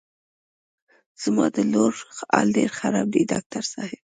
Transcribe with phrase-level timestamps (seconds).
[1.21, 1.93] زما د لور
[2.31, 4.01] حال ډېر خراب دی ډاکټر صاحب.